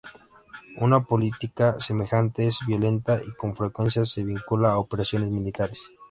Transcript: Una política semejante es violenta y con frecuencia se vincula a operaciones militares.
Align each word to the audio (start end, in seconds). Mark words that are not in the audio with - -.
Una 0.77 1.01
política 1.03 1.79
semejante 1.79 2.47
es 2.47 2.57
violenta 2.65 3.21
y 3.23 3.31
con 3.35 3.55
frecuencia 3.55 4.03
se 4.03 4.23
vincula 4.23 4.71
a 4.71 4.79
operaciones 4.79 5.29
militares. 5.29 5.91